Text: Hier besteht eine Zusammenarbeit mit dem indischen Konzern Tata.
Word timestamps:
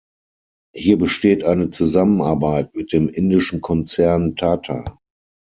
Hier 0.73 0.97
besteht 0.97 1.43
eine 1.43 1.69
Zusammenarbeit 1.69 2.73
mit 2.75 2.91
dem 2.91 3.07
indischen 3.07 3.61
Konzern 3.61 4.35
Tata. 4.35 4.97